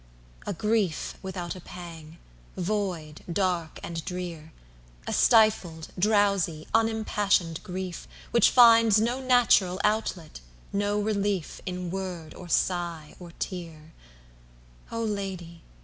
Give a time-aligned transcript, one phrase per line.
[0.47, 2.17] IIA grief without a pang,
[2.57, 10.39] void, dark, and drear,A stifled, drowsy, unimpassioned grief, Which finds no natural outlet,
[10.73, 15.61] no relief, In word, or sigh, or tear—O Lady!